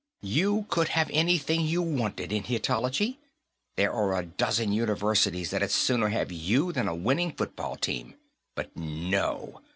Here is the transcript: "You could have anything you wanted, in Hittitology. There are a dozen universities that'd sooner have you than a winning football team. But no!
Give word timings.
"You 0.23 0.65
could 0.67 0.87
have 0.87 1.11
anything 1.13 1.61
you 1.61 1.83
wanted, 1.83 2.31
in 2.31 2.41
Hittitology. 2.45 3.19
There 3.75 3.93
are 3.93 4.17
a 4.17 4.25
dozen 4.25 4.71
universities 4.73 5.51
that'd 5.51 5.69
sooner 5.69 6.09
have 6.09 6.31
you 6.31 6.71
than 6.71 6.87
a 6.87 6.95
winning 6.95 7.33
football 7.33 7.75
team. 7.75 8.15
But 8.55 8.75
no! 8.75 9.61